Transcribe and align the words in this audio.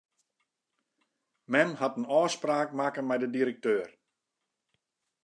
Mem 1.53 1.71
hat 1.79 1.97
in 1.99 2.09
ôfspraak 2.19 2.69
makke 2.77 3.01
mei 3.07 3.19
de 3.21 3.27
direkteur. 3.35 3.87